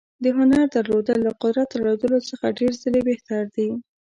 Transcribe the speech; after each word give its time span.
د 0.23 0.25
هنر 0.37 0.63
درلودل 0.75 1.17
له 1.27 1.31
قدرت 1.41 1.67
درلودلو 1.71 2.19
څخه 2.29 2.45
زر 2.57 2.71
ځله 2.81 3.01
بهتر 3.09 3.43
دي. 3.55 3.69